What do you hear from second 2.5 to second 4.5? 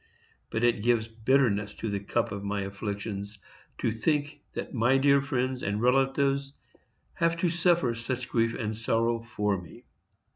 afflictions to think